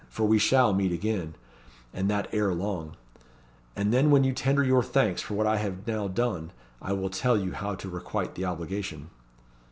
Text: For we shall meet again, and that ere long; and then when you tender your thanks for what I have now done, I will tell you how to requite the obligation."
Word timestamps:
For 0.09 0.25
we 0.27 0.39
shall 0.39 0.73
meet 0.73 0.91
again, 0.91 1.35
and 1.93 2.09
that 2.09 2.27
ere 2.33 2.55
long; 2.55 2.95
and 3.75 3.93
then 3.93 4.09
when 4.09 4.23
you 4.23 4.33
tender 4.33 4.63
your 4.63 4.81
thanks 4.81 5.21
for 5.21 5.35
what 5.35 5.45
I 5.45 5.57
have 5.57 5.85
now 5.85 6.07
done, 6.07 6.49
I 6.81 6.91
will 6.93 7.11
tell 7.11 7.37
you 7.37 7.51
how 7.51 7.75
to 7.75 7.87
requite 7.87 8.33
the 8.33 8.45
obligation." 8.45 9.11